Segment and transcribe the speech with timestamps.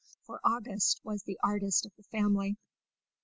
[0.25, 2.57] For August was the artist of the family.